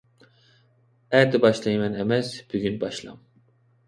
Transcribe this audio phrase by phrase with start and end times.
[1.17, 3.21] ئەتە باشلايمەن ئەمەس، بۈگۈن باشلاڭ.